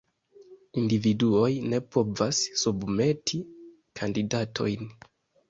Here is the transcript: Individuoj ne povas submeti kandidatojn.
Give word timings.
Individuoj 0.83 1.49
ne 1.73 1.81
povas 1.97 2.41
submeti 2.63 3.41
kandidatojn. 4.01 4.93